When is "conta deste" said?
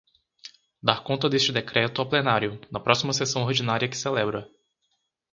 1.07-1.51